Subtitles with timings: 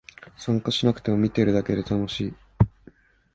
[0.35, 2.33] 参加しなくても見てるだけで楽しい